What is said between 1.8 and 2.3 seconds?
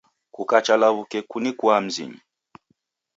mzinyi